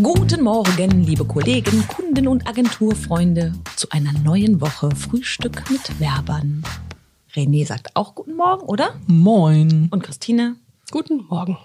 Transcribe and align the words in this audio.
Guten 0.00 0.42
Morgen, 0.42 1.04
liebe 1.04 1.24
Kollegen, 1.26 1.86
Kunden 1.86 2.26
und 2.26 2.46
Agenturfreunde, 2.48 3.52
zu 3.76 3.90
einer 3.90 4.12
neuen 4.20 4.60
Woche 4.62 4.88
Frühstück 4.96 5.70
mit 5.70 6.00
Werbern. 6.00 6.64
René 7.34 7.66
sagt 7.66 7.94
auch 7.94 8.14
guten 8.14 8.34
Morgen, 8.36 8.62
oder? 8.66 8.94
Moin. 9.06 9.88
Und 9.90 10.02
Christine? 10.02 10.56
Guten 10.90 11.26
Morgen. 11.28 11.58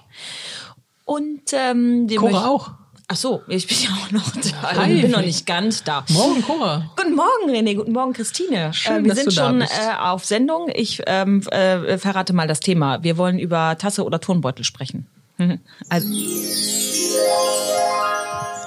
Und 1.06 1.42
ähm, 1.54 2.10
wir 2.10 2.18
Cora 2.20 2.48
auch. 2.48 2.72
Ach 3.08 3.16
so, 3.16 3.44
ich 3.48 3.66
bin 3.66 3.78
ja 3.80 3.90
auch 3.92 4.12
noch 4.12 4.30
da. 4.32 4.76
Hi. 4.76 4.92
Ich 4.94 5.02
bin 5.04 5.12
noch 5.12 5.22
nicht 5.22 5.46
ganz 5.46 5.86
da. 5.86 6.04
Morgen, 6.10 6.42
Cora. 6.42 6.92
Guten 6.98 7.16
Morgen, 7.16 7.50
René. 7.50 7.76
Guten 7.76 7.94
Morgen, 7.94 8.12
Christine. 8.12 8.74
Schön, 8.74 8.98
äh, 8.98 9.04
wir 9.04 9.10
dass 9.12 9.20
sind 9.20 9.32
du 9.32 9.36
da 9.36 9.48
schon 9.48 9.60
bist. 9.60 9.72
äh, 9.72 9.96
auf 10.02 10.26
Sendung. 10.26 10.68
Ich 10.74 11.02
ähm, 11.08 11.44
äh, 11.48 11.98
verrate 11.98 12.34
mal 12.34 12.48
das 12.50 12.60
Thema. 12.60 13.04
Wir 13.04 13.18
wollen 13.18 13.40
über 13.40 13.78
Tasse 13.78 14.04
oder 14.04 14.20
Turnbeutel 14.20 14.66
sprechen. 14.66 15.08
Also, 15.90 16.08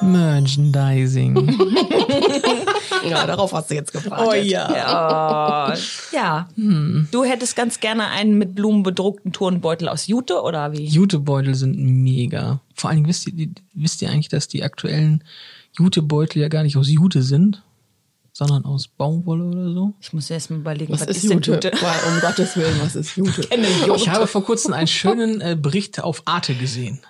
Merchandising. 0.03 1.57
Ja, 3.09 3.27
darauf 3.27 3.53
hast 3.53 3.71
du 3.71 3.75
jetzt 3.75 3.93
gewartet. 3.93 4.29
Oh 4.29 4.35
ja. 4.35 5.73
äh, 5.73 5.79
ja. 6.13 6.49
Hm. 6.55 7.09
Du 7.11 7.25
hättest 7.25 7.57
ganz 7.57 7.81
gerne 7.81 8.09
einen 8.09 8.37
mit 8.39 8.55
Blumen 8.55 8.83
bedruckten 8.83 9.33
Turnbeutel 9.33 9.89
aus 9.89 10.07
Jute 10.07 10.43
oder 10.43 10.73
wie? 10.73 10.85
Jutebeutel 10.85 11.55
sind 11.55 11.79
mega. 11.79 12.61
Vor 12.75 12.91
allen 12.91 12.99
Dingen 12.99 13.09
wisst 13.09 13.27
ihr, 13.27 13.49
wisst 13.75 14.03
ihr 14.03 14.11
eigentlich, 14.11 14.29
dass 14.29 14.49
die 14.49 14.63
aktuellen 14.63 15.25
Jutebeutel 15.79 16.43
ja 16.43 16.48
gar 16.48 16.62
nicht 16.62 16.77
aus 16.77 16.91
Jute 16.91 17.23
sind, 17.23 17.62
sondern 18.33 18.65
aus 18.65 18.89
Baumwolle 18.89 19.45
oder 19.45 19.73
so? 19.73 19.95
Ich 20.01 20.12
muss 20.12 20.31
erst 20.31 20.51
mal 20.51 20.59
überlegen, 20.59 20.93
Was, 20.93 21.03
ist 21.03 21.25
Jute? 21.25 21.53
Weil, 21.53 22.12
um 22.12 22.21
Gottes 22.21 22.57
Willen, 22.57 22.81
was 22.81 22.97
ist 22.97 23.17
Jute? 23.17 23.48
Ich 23.97 24.09
habe 24.09 24.27
vor 24.27 24.45
kurzem 24.45 24.73
einen 24.75 24.87
schönen 24.87 25.41
äh, 25.41 25.57
Bericht 25.61 26.03
auf 26.03 26.23
Arte 26.27 26.55
gesehen. 26.55 27.01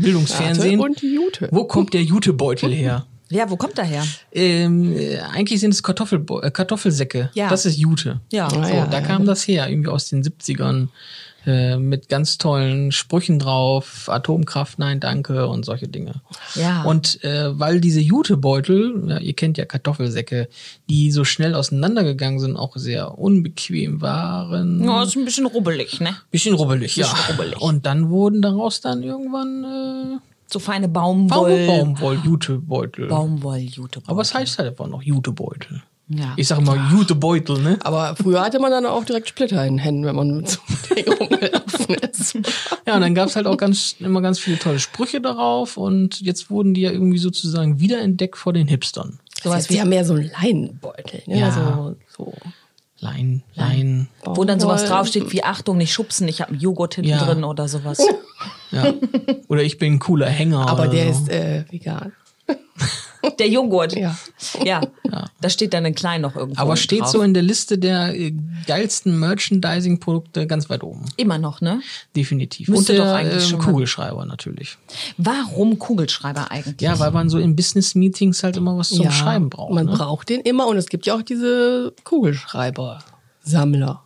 Bildungsfernsehen. 0.00 0.80
Und 0.80 1.02
Jute. 1.02 1.48
Wo 1.50 1.64
kommt 1.64 1.94
der 1.94 2.02
Jutebeutel 2.02 2.72
her? 2.72 3.06
Ja, 3.30 3.48
wo 3.48 3.56
kommt 3.56 3.78
der 3.78 3.84
her? 3.84 4.04
Ähm, 4.32 4.96
äh, 4.96 5.18
eigentlich 5.18 5.60
sind 5.60 5.72
es 5.72 5.82
Kartoffel, 5.84 6.24
äh, 6.42 6.50
Kartoffelsäcke. 6.50 7.30
Ja. 7.34 7.48
Das 7.48 7.64
ist 7.64 7.76
Jute. 7.78 8.20
Ja. 8.32 8.50
So, 8.50 8.58
Ah, 8.58 8.68
ja, 8.68 8.86
da 8.86 8.98
ja, 9.00 9.06
kam 9.06 9.24
das 9.24 9.46
her, 9.46 9.68
irgendwie 9.68 9.88
aus 9.88 10.08
den 10.08 10.24
70ern. 10.24 10.88
Äh, 11.46 11.76
mit 11.78 12.10
ganz 12.10 12.36
tollen 12.36 12.92
Sprüchen 12.92 13.38
drauf, 13.38 14.08
Atomkraft, 14.08 14.78
nein, 14.78 15.00
danke 15.00 15.46
und 15.46 15.64
solche 15.64 15.88
Dinge. 15.88 16.20
Ja. 16.54 16.82
Und 16.82 17.24
äh, 17.24 17.58
weil 17.58 17.80
diese 17.80 18.00
Jutebeutel, 18.00 19.04
ja, 19.08 19.18
ihr 19.18 19.32
kennt 19.32 19.56
ja 19.56 19.64
Kartoffelsäcke, 19.64 20.48
die 20.90 21.10
so 21.10 21.24
schnell 21.24 21.54
auseinandergegangen 21.54 22.40
sind, 22.40 22.56
auch 22.56 22.76
sehr 22.76 23.18
unbequem 23.18 24.02
waren. 24.02 24.84
Ja, 24.84 25.02
ist 25.02 25.16
ein 25.16 25.24
bisschen 25.24 25.46
rubbelig, 25.46 26.00
ne? 26.00 26.14
Bisschen 26.30 26.54
rubbelig, 26.54 26.96
ja. 26.96 27.06
Bisschen 27.06 27.36
rubbelig. 27.36 27.60
Und 27.60 27.86
dann 27.86 28.10
wurden 28.10 28.42
daraus 28.42 28.82
dann 28.82 29.02
irgendwann 29.02 30.20
So 30.46 30.58
feine 30.58 30.86
äh, 30.86 30.88
Baumwoll. 30.88 31.66
Baumwoll-Jutebeutel. 31.66 33.08
Baumwoll-Jute. 33.08 34.02
Aber 34.06 34.20
es 34.20 34.34
heißt 34.34 34.58
halt 34.58 34.68
einfach 34.70 34.88
noch 34.88 35.02
Jutebeutel. 35.02 35.82
Ja. 36.12 36.32
Ich 36.36 36.48
sage 36.48 36.60
mal 36.62 36.76
Jutebeutel, 36.90 37.60
ne? 37.62 37.78
Aber 37.84 38.16
früher 38.16 38.40
hatte 38.42 38.58
man 38.58 38.72
dann 38.72 38.84
auch 38.84 39.04
direkt 39.04 39.28
Splitter 39.28 39.64
in 39.64 39.74
den 39.74 39.78
Händen, 39.78 40.04
wenn 40.04 40.16
man 40.16 40.36
mit 40.38 40.48
so 40.48 40.58
rumgelaufen 41.20 41.94
ist. 41.94 42.34
Ja, 42.84 42.96
und 42.96 43.02
dann 43.02 43.14
gab's 43.14 43.36
halt 43.36 43.46
auch 43.46 43.56
ganz 43.56 43.94
immer 44.00 44.20
ganz 44.20 44.40
viele 44.40 44.58
tolle 44.58 44.80
Sprüche 44.80 45.20
darauf 45.20 45.76
und 45.76 46.20
jetzt 46.20 46.50
wurden 46.50 46.74
die 46.74 46.80
ja 46.80 46.90
irgendwie 46.90 47.18
sozusagen 47.18 47.78
wiederentdeckt 47.78 48.36
vor 48.36 48.52
den 48.52 48.66
Hipstern. 48.66 49.20
Sowas 49.40 49.70
wie 49.70 49.76
ja 49.76 49.84
mehr 49.84 50.04
so 50.04 50.14
ein 50.14 50.28
Leinenbeutel. 50.42 51.22
Ne? 51.26 51.38
Ja. 51.38 51.52
So, 51.52 51.96
so 52.16 52.32
Lein, 52.98 53.42
Lein. 53.54 54.08
Wo 54.24 54.44
dann 54.44 54.60
sowas 54.60 54.82
Baumwoll. 54.82 54.96
draufsteht 54.98 55.32
wie 55.32 55.42
Achtung, 55.44 55.78
nicht 55.78 55.92
schubsen, 55.92 56.28
ich 56.28 56.40
habe 56.42 56.50
einen 56.52 56.60
Joghurt 56.60 56.96
hinten 56.96 57.10
Ja. 57.10 57.24
drin 57.24 57.44
oder 57.44 57.66
sowas. 57.68 57.98
Ja. 58.72 58.92
Oder 59.48 59.62
ich 59.62 59.78
bin 59.78 59.94
ein 59.94 59.98
cooler 60.00 60.28
Hänger. 60.28 60.68
Aber 60.68 60.82
oder 60.82 60.90
der 60.90 61.12
so. 61.14 61.22
ist 61.22 61.28
äh, 61.30 61.64
vegan. 61.70 62.12
Der 63.38 63.48
Joghurt. 63.48 63.94
Ja. 63.96 64.16
Ja. 64.64 64.80
Da 65.40 65.48
steht 65.48 65.74
dann 65.74 65.84
in 65.84 65.94
klein 65.94 66.20
noch 66.20 66.36
irgendwo. 66.36 66.60
Aber 66.60 66.76
steht 66.76 67.00
drauf. 67.02 67.10
so 67.10 67.22
in 67.22 67.34
der 67.34 67.42
Liste 67.42 67.78
der 67.78 68.18
äh, 68.18 68.32
geilsten 68.66 69.18
Merchandising-Produkte 69.18 70.46
ganz 70.46 70.70
weit 70.70 70.82
oben. 70.82 71.04
Immer 71.16 71.38
noch, 71.38 71.60
ne? 71.60 71.80
Definitiv. 72.16 72.68
Müsste 72.68 72.92
Und 72.92 72.98
doch 72.98 73.04
der 73.04 73.14
eigentlich 73.14 73.44
ähm, 73.44 73.50
schon 73.50 73.58
mal- 73.58 73.64
Kugelschreiber 73.66 74.24
natürlich. 74.26 74.78
Warum 75.16 75.78
Kugelschreiber 75.78 76.50
eigentlich? 76.50 76.80
Ja, 76.80 76.98
weil 76.98 77.10
man 77.10 77.28
so 77.28 77.38
in 77.38 77.56
Business-Meetings 77.56 78.42
halt 78.42 78.56
immer 78.56 78.76
was 78.76 78.88
zum 78.90 79.04
ja, 79.04 79.10
Schreiben 79.12 79.50
braucht. 79.50 79.72
Man 79.74 79.86
ne? 79.86 79.92
braucht 79.92 80.28
den 80.28 80.40
immer 80.40 80.66
und 80.66 80.76
es 80.76 80.88
gibt 80.88 81.06
ja 81.06 81.14
auch 81.14 81.22
diese 81.22 81.94
Kugelschreiber-Sammler. 82.04 84.02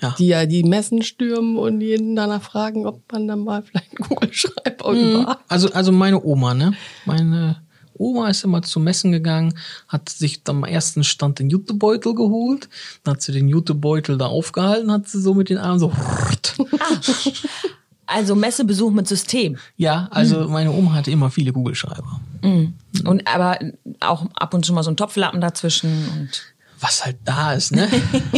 Ja. 0.00 0.14
Die 0.16 0.28
ja 0.28 0.46
die 0.46 0.62
Messen 0.62 1.02
stürmen 1.02 1.56
und 1.58 1.80
jeden 1.80 2.14
danach 2.14 2.40
fragen, 2.42 2.86
ob 2.86 3.10
man 3.10 3.26
dann 3.26 3.40
mal 3.40 3.62
vielleicht 3.62 3.98
einen 3.98 4.08
Kugelschreiber 4.08 4.92
überhaupt. 4.92 5.40
Also, 5.48 5.72
also 5.72 5.90
meine 5.90 6.22
Oma, 6.22 6.54
ne? 6.54 6.72
Meine 7.04 7.56
Oma 7.98 8.28
ist 8.28 8.44
immer 8.44 8.62
zu 8.62 8.80
Messen 8.80 9.12
gegangen, 9.12 9.54
hat 9.88 10.08
sich 10.08 10.40
am 10.48 10.64
ersten 10.64 11.04
Stand 11.04 11.38
den 11.38 11.50
Jutebeutel 11.50 12.14
geholt, 12.14 12.68
dann 13.04 13.14
hat 13.14 13.22
sie 13.22 13.32
den 13.32 13.48
Jutebeutel 13.48 14.16
da 14.16 14.26
aufgehalten, 14.26 14.90
hat 14.90 15.08
sie 15.08 15.20
so 15.20 15.34
mit 15.34 15.50
den 15.50 15.58
Armen 15.58 15.78
so. 15.78 15.92
Also 18.06 18.34
Messebesuch 18.34 18.90
mit 18.90 19.06
System. 19.06 19.58
Ja, 19.76 20.08
also 20.10 20.48
meine 20.48 20.72
Oma 20.72 20.94
hatte 20.94 21.10
immer 21.10 21.30
viele 21.30 21.52
Kugelschreiber. 21.52 22.20
Und 23.04 23.28
aber 23.28 23.58
auch 24.00 24.24
ab 24.34 24.54
und 24.54 24.64
zu 24.64 24.72
mal 24.72 24.82
so 24.82 24.90
ein 24.90 24.96
Topflappen 24.96 25.42
dazwischen 25.42 25.90
und 26.16 26.30
Was 26.80 27.04
halt 27.04 27.16
da 27.24 27.54
ist, 27.54 27.72
ne? 27.72 27.88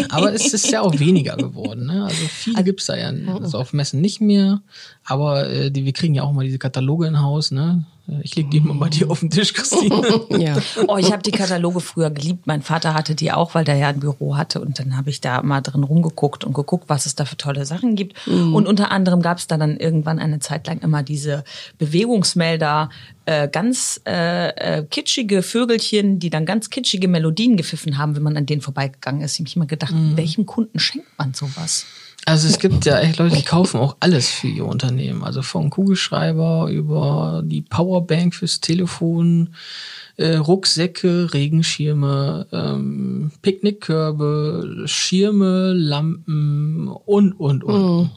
Aber 0.08 0.32
es 0.32 0.54
ist 0.54 0.70
ja 0.70 0.80
auch 0.80 0.98
weniger 0.98 1.36
geworden, 1.36 1.86
ne? 1.86 2.04
Also 2.04 2.26
viele 2.26 2.64
gibt's 2.64 2.86
da 2.86 2.96
ja 2.96 3.12
also 3.34 3.58
auf 3.58 3.74
Messen 3.74 4.00
nicht 4.00 4.20
mehr. 4.22 4.62
Aber 5.04 5.50
äh, 5.50 5.70
die, 5.70 5.84
wir 5.84 5.92
kriegen 5.92 6.14
ja 6.14 6.22
auch 6.22 6.32
mal 6.32 6.44
diese 6.44 6.58
Kataloge 6.58 7.06
in 7.06 7.20
Haus, 7.20 7.50
ne? 7.50 7.84
Ich 8.22 8.34
leg 8.36 8.50
die 8.50 8.58
immer 8.58 8.74
bei 8.74 8.88
dir 8.88 9.10
auf 9.10 9.20
den 9.20 9.30
Tisch, 9.30 9.52
Christine. 9.52 10.00
Ja. 10.40 10.56
Oh, 10.86 10.96
ich 10.96 11.12
habe 11.12 11.22
die 11.22 11.32
Kataloge 11.32 11.80
früher 11.80 12.10
geliebt. 12.10 12.46
Mein 12.46 12.62
Vater 12.62 12.94
hatte 12.94 13.14
die 13.14 13.32
auch, 13.32 13.54
weil 13.54 13.64
der 13.64 13.76
ja 13.76 13.88
ein 13.88 14.00
Büro 14.00 14.36
hatte. 14.36 14.60
Und 14.60 14.78
dann 14.78 14.96
habe 14.96 15.10
ich 15.10 15.20
da 15.20 15.42
mal 15.42 15.60
drin 15.60 15.84
rumgeguckt 15.84 16.44
und 16.44 16.54
geguckt, 16.54 16.84
was 16.88 17.04
es 17.04 17.14
da 17.14 17.24
für 17.24 17.36
tolle 17.36 17.66
Sachen 17.66 17.96
gibt. 17.96 18.26
Und 18.26 18.66
unter 18.66 18.90
anderem 18.90 19.20
gab 19.20 19.38
es 19.38 19.46
da 19.46 19.56
dann 19.58 19.76
irgendwann 19.76 20.18
eine 20.18 20.38
Zeit 20.38 20.66
lang 20.66 20.80
immer 20.80 21.02
diese 21.02 21.44
Bewegungsmelder, 21.78 22.90
äh, 23.26 23.48
ganz 23.48 24.00
äh, 24.06 24.78
äh, 24.78 24.84
kitschige 24.84 25.42
Vögelchen, 25.42 26.18
die 26.18 26.30
dann 26.30 26.46
ganz 26.46 26.70
kitschige 26.70 27.08
Melodien 27.08 27.56
gepfiffen 27.56 27.98
haben, 27.98 28.16
wenn 28.16 28.22
man 28.22 28.36
an 28.36 28.46
denen 28.46 28.62
vorbeigegangen 28.62 29.22
ist. 29.22 29.34
Ich 29.34 29.40
hab 29.40 29.44
mich 29.44 29.56
immer 29.56 29.66
gedacht, 29.66 29.94
welchem 30.16 30.46
Kunden 30.46 30.78
schenkt 30.78 31.06
man 31.18 31.34
sowas? 31.34 31.86
Also 32.26 32.48
es 32.48 32.58
gibt 32.58 32.84
ja 32.84 33.00
echt 33.00 33.18
Leute, 33.18 33.36
die 33.36 33.42
kaufen 33.42 33.80
auch 33.80 33.96
alles 34.00 34.28
für 34.28 34.46
ihr 34.46 34.66
Unternehmen. 34.66 35.24
Also 35.24 35.42
vom 35.42 35.70
Kugelschreiber 35.70 36.68
über 36.70 37.42
die 37.44 37.62
Powerbank 37.62 38.34
fürs 38.34 38.60
Telefon, 38.60 39.54
äh, 40.16 40.36
Rucksäcke, 40.36 41.32
Regenschirme, 41.32 42.46
ähm, 42.52 43.32
Picknickkörbe, 43.42 44.82
Schirme, 44.84 45.72
Lampen 45.72 46.88
und, 46.88 47.32
und, 47.32 47.64
und. 47.64 48.10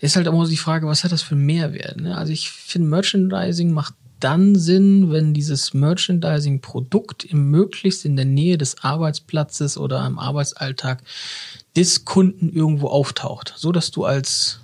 Ist 0.00 0.16
halt 0.16 0.26
immer 0.26 0.44
so 0.44 0.50
die 0.50 0.56
Frage, 0.56 0.86
was 0.86 1.04
hat 1.04 1.12
das 1.12 1.22
für 1.22 1.34
einen 1.34 1.46
Mehrwert? 1.46 2.00
Ne? 2.00 2.16
Also 2.16 2.32
ich 2.32 2.50
finde, 2.50 2.88
Merchandising 2.88 3.70
macht 3.70 3.94
dann 4.18 4.54
Sinn, 4.54 5.10
wenn 5.10 5.34
dieses 5.34 5.74
Merchandising-Produkt 5.74 7.32
möglichst 7.32 8.04
in 8.04 8.16
der 8.16 8.26
Nähe 8.26 8.58
des 8.58 8.82
Arbeitsplatzes 8.82 9.78
oder 9.78 10.06
im 10.06 10.18
Arbeitsalltag 10.18 11.02
des 11.76 12.04
Kunden 12.04 12.50
irgendwo 12.50 12.88
auftaucht, 12.88 13.54
so 13.56 13.72
dass 13.72 13.90
du 13.90 14.04
als 14.04 14.60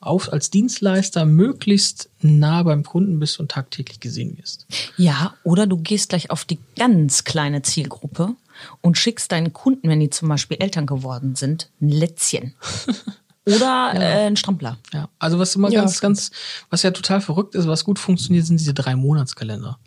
auf, 0.00 0.32
als 0.32 0.50
Dienstleister 0.50 1.24
möglichst 1.24 2.08
nah 2.20 2.62
beim 2.62 2.84
Kunden 2.84 3.18
bist 3.18 3.40
und 3.40 3.50
tagtäglich 3.50 4.00
gesehen 4.00 4.38
wirst. 4.38 4.66
Ja, 4.96 5.34
oder 5.42 5.66
du 5.66 5.76
gehst 5.76 6.10
gleich 6.10 6.30
auf 6.30 6.44
die 6.44 6.58
ganz 6.76 7.24
kleine 7.24 7.62
Zielgruppe 7.62 8.34
und 8.80 8.96
schickst 8.96 9.32
deinen 9.32 9.52
Kunden, 9.52 9.88
wenn 9.88 10.00
die 10.00 10.10
zum 10.10 10.28
Beispiel 10.28 10.58
Eltern 10.60 10.86
geworden 10.86 11.34
sind, 11.34 11.70
ein 11.80 11.88
Lätzchen. 11.88 12.54
Oder 13.48 13.92
äh, 13.94 14.26
ein 14.26 14.36
Strampler. 14.36 14.76
Ja, 14.92 15.08
also 15.20 15.38
was 15.38 15.54
immer 15.54 15.70
Ja, 15.70 15.82
ganz, 15.82 16.00
ganz, 16.00 16.32
was 16.68 16.82
ja 16.82 16.90
total 16.90 17.20
verrückt 17.20 17.54
ist, 17.54 17.68
was 17.68 17.84
gut 17.84 18.00
funktioniert, 18.00 18.44
sind 18.44 18.58
diese 18.58 18.74
drei 18.74 18.96
Monatskalender. 18.96 19.78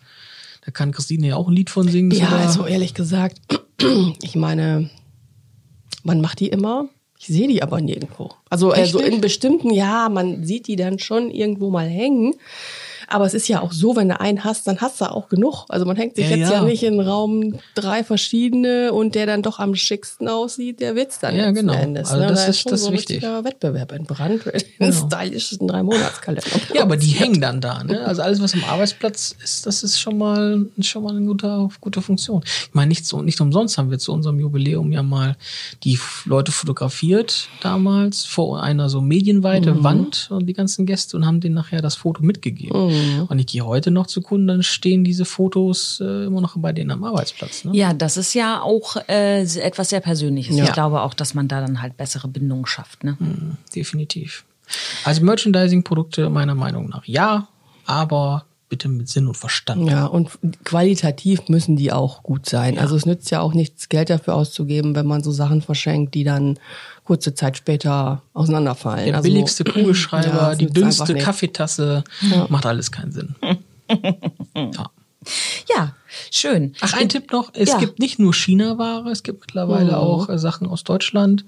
Da 0.63 0.71
kann 0.71 0.93
Christine 0.93 1.27
ja 1.27 1.35
auch 1.35 1.49
ein 1.49 1.53
Lied 1.53 1.69
von 1.69 1.85
singen. 1.89 2.11
Ja, 2.11 2.29
also 2.29 2.65
ehrlich 2.65 2.93
gesagt, 2.93 3.41
ich 4.21 4.35
meine, 4.35 4.89
man 6.03 6.21
macht 6.21 6.39
die 6.39 6.49
immer. 6.49 6.89
Ich 7.19 7.27
sehe 7.27 7.47
die 7.47 7.61
aber 7.61 7.81
nirgendwo. 7.81 8.31
Also, 8.49 8.71
Echt 8.71 8.95
also 8.95 8.99
in 8.99 9.19
bestimmten, 9.19 9.71
ja, 9.71 10.07
man 10.07 10.45
sieht 10.45 10.67
die 10.67 10.77
dann 10.77 10.99
schon 10.99 11.31
irgendwo 11.31 11.69
mal 11.69 11.87
hängen. 11.87 12.35
Aber 13.09 13.25
es 13.25 13.33
ist 13.33 13.47
ja 13.47 13.61
auch 13.61 13.71
so, 13.71 13.95
wenn 13.95 14.09
du 14.09 14.19
einen 14.19 14.43
hast, 14.43 14.67
dann 14.67 14.79
hast 14.81 15.01
du 15.01 15.05
auch 15.11 15.29
genug. 15.29 15.65
Also 15.69 15.85
man 15.85 15.95
hängt 15.97 16.15
sich 16.15 16.29
Ja, 16.29 16.35
jetzt 16.35 16.49
ja. 16.51 16.57
ja. 16.57 16.63
nicht 16.63 16.83
in 16.83 16.99
Raum 16.99 17.59
drei 17.75 18.03
verschiedene 18.03 18.93
und 18.93 19.15
der 19.15 19.25
dann 19.25 19.41
doch 19.41 19.59
am 19.59 19.75
schicksten 19.75 20.27
aussieht, 20.27 20.79
der 20.79 20.95
wird's 20.95 21.19
dann 21.19 21.35
Ja, 21.35 21.51
genau. 21.51 21.73
Endes. 21.73 22.09
Also 22.11 22.21
ne? 22.23 22.27
das 22.29 22.43
Da 22.43 22.49
ist- 22.49 22.59
schon 22.61 22.71
das 22.71 22.81
ist 22.81 22.85
so 22.87 22.93
wichtig. 22.93 23.21
Wettbewerb 23.23 23.91
entbrannt, 23.93 24.45
den 24.45 24.61
Genau. 24.91 25.07
stylischen 25.07 25.67
drei 25.67 25.83
Monatskalender. 25.83 26.47
Ja, 26.73 26.83
aber 26.83 26.97
die 26.97 27.07
hängen 27.07 27.41
dann 27.41 27.61
da. 27.61 27.83
Ne? 27.83 28.05
Also 28.05 28.21
alles, 28.21 28.41
was 28.41 28.53
am 28.53 28.63
Arbeitsplatz 28.63 29.35
ist, 29.43 29.65
das 29.65 29.81
ist 29.83 29.99
schon 29.99 30.17
mal, 30.17 30.65
schon 30.81 31.03
mal 31.03 31.15
eine 31.15 31.25
gute, 31.25 31.67
gute 31.81 32.01
Funktion. 32.01 32.41
Ich 32.45 32.73
meine, 32.73 32.89
nicht, 32.89 33.05
so, 33.07 33.21
nicht 33.21 33.41
umsonst 33.41 33.77
haben 33.77 33.89
wir 33.91 33.97
zu 33.97 34.13
unserem 34.13 34.39
Jubiläum 34.39 34.91
ja 34.91 35.01
mal 35.03 35.35
die 35.83 35.97
Leute 36.25 36.51
fotografiert 36.51 37.47
damals 37.61 38.23
vor 38.25 38.61
einer 38.61 38.89
so 38.89 39.01
medienweite 39.01 39.83
Wand 39.83 40.27
und 40.31 40.45
die 40.45 40.53
ganzen 40.53 40.85
Gäste 40.85 41.17
und 41.17 41.25
haben 41.25 41.39
denen 41.41 41.55
nachher 41.55 41.81
das 41.81 41.95
Foto 41.95 42.21
mitgegeben. 42.23 42.75
Und 43.27 43.39
ich 43.39 43.47
gehe 43.47 43.65
heute 43.65 43.91
noch 43.91 44.07
zu 44.07 44.21
Kunden, 44.21 44.47
dann 44.47 44.63
stehen 44.63 45.03
diese 45.03 45.25
Fotos 45.25 45.99
äh, 46.01 46.25
immer 46.25 46.41
noch 46.41 46.55
bei 46.57 46.73
denen 46.73 46.91
am 46.91 47.03
Arbeitsplatz. 47.03 47.65
Ne? 47.65 47.71
Ja, 47.73 47.93
das 47.93 48.17
ist 48.17 48.33
ja 48.33 48.61
auch 48.61 48.97
äh, 49.07 49.41
etwas 49.41 49.89
sehr 49.89 50.01
Persönliches. 50.01 50.55
Ja. 50.55 50.65
Ich 50.65 50.73
glaube 50.73 51.01
auch, 51.01 51.13
dass 51.13 51.33
man 51.33 51.47
da 51.47 51.61
dann 51.61 51.81
halt 51.81 51.97
bessere 51.97 52.27
Bindungen 52.27 52.65
schafft. 52.65 53.03
Ne? 53.03 53.17
Mhm, 53.19 53.57
definitiv. 53.75 54.43
Also 55.03 55.23
Merchandising-Produkte 55.23 56.29
meiner 56.29 56.55
Meinung 56.55 56.89
nach 56.89 57.05
ja, 57.05 57.47
aber 57.85 58.45
bitte 58.69 58.87
mit 58.87 59.09
Sinn 59.09 59.27
und 59.27 59.35
Verstand. 59.35 59.89
Ja, 59.89 60.05
und 60.05 60.29
qualitativ 60.63 61.49
müssen 61.49 61.75
die 61.75 61.91
auch 61.91 62.23
gut 62.23 62.47
sein. 62.47 62.77
Also 62.77 62.95
es 62.95 63.05
nützt 63.05 63.29
ja 63.31 63.41
auch 63.41 63.53
nichts, 63.53 63.89
Geld 63.89 64.09
dafür 64.09 64.35
auszugeben, 64.35 64.95
wenn 64.95 65.07
man 65.07 65.23
so 65.23 65.31
Sachen 65.31 65.61
verschenkt, 65.61 66.13
die 66.13 66.23
dann 66.23 66.57
kurze 67.03 67.33
Zeit 67.33 67.57
später 67.57 68.21
auseinanderfallen. 68.33 69.07
Der 69.07 69.15
also, 69.15 69.27
billigste 69.27 69.63
Kugelschreiber, 69.63 70.51
Ja, 70.51 70.55
die 70.55 70.67
dünnste. 70.67 71.15
Kaffeetasse, 71.15 72.03
macht 72.49 72.65
alles 72.65 72.91
keinen 72.91 73.11
Sinn. 73.11 73.35
ja. 74.55 74.91
Ja, 76.43 76.51
schön. 76.51 76.73
Ach, 76.81 76.93
ein 76.93 77.09
Tipp 77.09 77.31
noch, 77.31 77.51
es 77.53 77.69
Ja. 77.69 77.77
gibt 77.79 77.99
nicht 77.99 78.19
nur 78.19 78.33
China-Ware, 78.33 79.09
es 79.11 79.23
gibt 79.23 79.41
mittlerweile 79.41 79.97
auch 79.97 80.29
äh, 80.29 80.37
Sachen 80.39 80.67
aus 80.67 80.83
Deutschland, 80.83 81.45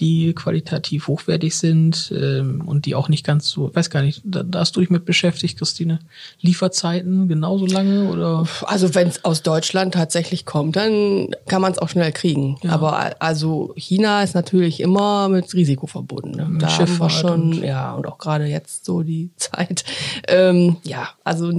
die 0.00 0.32
qualitativ 0.34 1.08
hochwertig 1.08 1.56
sind 1.56 2.12
ähm, 2.16 2.62
und 2.66 2.86
die 2.86 2.94
auch 2.94 3.08
nicht 3.08 3.24
ganz 3.24 3.48
so, 3.48 3.74
weiß 3.74 3.90
gar 3.90 4.02
nicht, 4.02 4.22
da, 4.24 4.42
da 4.42 4.60
hast 4.60 4.76
du 4.76 4.80
dich 4.80 4.90
mit 4.90 5.04
beschäftigt, 5.04 5.58
Christine. 5.58 5.98
Lieferzeiten 6.40 7.28
genauso 7.28 7.66
lange 7.66 8.08
oder? 8.10 8.44
Also 8.62 8.94
wenn 8.94 9.08
es 9.08 9.24
aus 9.24 9.42
Deutschland 9.42 9.94
tatsächlich 9.94 10.44
kommt, 10.46 10.76
dann 10.76 11.28
kann 11.46 11.60
man 11.62 11.72
es 11.72 11.78
auch 11.78 11.88
schnell 11.88 12.12
kriegen. 12.12 12.58
Aber 12.68 12.98
a- 12.98 13.12
also 13.18 13.72
China 13.76 14.22
ist 14.22 14.34
natürlich 14.34 14.80
immer 14.80 15.28
mit 15.28 15.52
Risiko 15.54 15.86
verbunden. 15.86 16.30
Ne? 16.32 16.36
Da 16.36 16.42
haben 16.44 16.60
wir 16.60 16.68
Schifffahrt 16.70 17.12
schon, 17.12 17.40
und- 17.54 17.62
ja, 17.62 17.92
und 17.94 18.06
auch 18.06 18.18
gerade 18.18 18.44
jetzt 18.46 18.84
so 18.84 19.02
die 19.02 19.30
Zeit. 19.36 19.84
Ähm, 20.28 20.76
ja, 20.84 21.08
also 21.24 21.50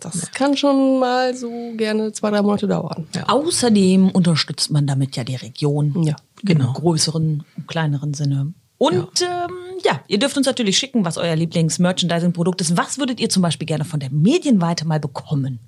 das 0.00 0.32
kann 0.32 0.56
schon 0.56 0.98
mal 0.98 1.34
so 1.34 1.50
gerne 1.76 2.12
zwei, 2.12 2.30
drei 2.30 2.42
Monate 2.42 2.66
dauern. 2.66 3.06
Ja. 3.14 3.28
Außerdem 3.28 4.10
unterstützt 4.10 4.70
man 4.70 4.86
damit 4.86 5.16
ja 5.16 5.24
die 5.24 5.36
Region. 5.36 6.02
Ja. 6.02 6.16
Genau. 6.42 6.68
Im 6.68 6.72
größeren, 6.74 7.44
im 7.56 7.66
kleineren 7.66 8.12
Sinne. 8.14 8.52
Und 8.76 9.20
ja. 9.20 9.46
Ähm, 9.46 9.54
ja, 9.84 10.00
ihr 10.08 10.18
dürft 10.18 10.36
uns 10.36 10.46
natürlich 10.46 10.76
schicken, 10.76 11.04
was 11.04 11.16
euer 11.16 11.36
Lieblings-Merchandising-Produkt 11.36 12.60
ist. 12.60 12.76
Was 12.76 12.98
würdet 12.98 13.20
ihr 13.20 13.28
zum 13.30 13.42
Beispiel 13.42 13.66
gerne 13.66 13.84
von 13.84 14.00
der 14.00 14.10
Medienweite 14.10 14.86
mal 14.86 15.00
bekommen? 15.00 15.60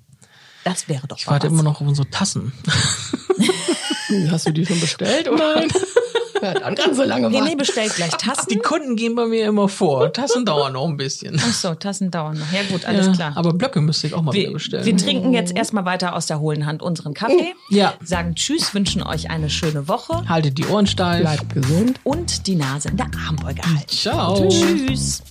Das 0.64 0.88
wäre 0.88 1.06
doch 1.06 1.16
Ich 1.18 1.28
warte 1.28 1.46
was. 1.46 1.52
immer 1.52 1.62
noch 1.62 1.80
auf 1.80 1.86
unsere 1.86 2.10
Tassen. 2.10 2.52
Hast 4.30 4.46
du 4.48 4.52
die 4.52 4.66
schon 4.66 4.80
bestellt? 4.80 5.28
Oder? 5.28 5.56
Nein. 5.56 5.68
Ja, 6.42 6.54
dann 6.54 6.74
kannst 6.74 6.98
du 6.98 7.04
lange 7.04 7.28
René 7.28 7.40
warten. 7.40 7.56
bestellt 7.56 7.94
gleich 7.94 8.10
Tassen. 8.18 8.48
Die 8.50 8.58
Kunden 8.58 8.96
gehen 8.96 9.14
bei 9.14 9.26
mir 9.26 9.46
immer 9.46 9.68
vor. 9.68 10.12
Tassen 10.12 10.44
dauern 10.44 10.72
noch 10.74 10.86
ein 10.86 10.96
bisschen. 10.96 11.40
Ach 11.42 11.52
so, 11.52 11.74
Tassen 11.74 12.10
dauern 12.10 12.38
noch. 12.38 12.52
Ja 12.52 12.60
gut, 12.70 12.84
alles 12.84 13.06
Ja, 13.06 13.12
klar. 13.12 13.32
Aber 13.36 13.52
Blöcke 13.52 13.80
müsste 13.80 14.06
ich 14.06 14.14
auch 14.14 14.22
mal 14.22 14.32
wieder 14.32 14.48
wir, 14.48 14.52
bestellen. 14.54 14.84
wir 14.84 14.96
trinken 14.96 15.32
jetzt 15.32 15.56
erstmal 15.56 15.84
weiter 15.84 16.14
aus 16.14 16.26
der 16.26 16.40
hohlen 16.40 16.66
Hand 16.66 16.82
unseren 16.82 17.14
Kaffee. 17.14 17.54
Ja. 17.70 17.94
Sagen 18.04 18.34
Tschüss, 18.34 18.74
wünschen 18.74 19.02
euch 19.02 19.30
eine 19.30 19.50
schöne 19.50 19.88
Woche 19.88 20.28
Haltet 20.28 20.58
die 20.58 20.66
Ohren 20.66 20.86
steif. 20.86 21.20
Bleibt 21.20 21.54
gesund. 21.54 22.00
und 22.04 22.46
die 22.46 22.56
Nase 22.56 22.88
in 22.88 22.96
der 22.96 23.06
Armbeuge 23.26 23.62
halten. 23.62 23.88
Ciao. 23.88 24.48
Tschüss. 24.48 25.22